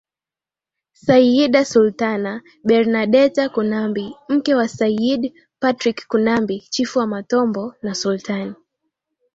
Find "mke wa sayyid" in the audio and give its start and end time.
4.29-5.33